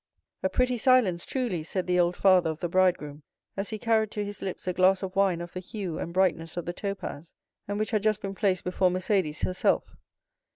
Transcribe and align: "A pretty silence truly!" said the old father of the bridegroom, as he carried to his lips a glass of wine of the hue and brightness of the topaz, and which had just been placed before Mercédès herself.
"A 0.41 0.49
pretty 0.49 0.79
silence 0.79 1.27
truly!" 1.27 1.61
said 1.61 1.85
the 1.85 1.99
old 1.99 2.15
father 2.17 2.49
of 2.49 2.59
the 2.59 2.67
bridegroom, 2.67 3.21
as 3.55 3.69
he 3.69 3.77
carried 3.77 4.09
to 4.09 4.25
his 4.25 4.41
lips 4.41 4.67
a 4.67 4.73
glass 4.73 5.03
of 5.03 5.15
wine 5.15 5.41
of 5.41 5.53
the 5.53 5.59
hue 5.59 5.99
and 5.99 6.11
brightness 6.11 6.57
of 6.57 6.65
the 6.65 6.73
topaz, 6.73 7.35
and 7.67 7.77
which 7.77 7.91
had 7.91 8.01
just 8.01 8.19
been 8.19 8.33
placed 8.33 8.63
before 8.63 8.89
Mercédès 8.89 9.43
herself. 9.45 9.95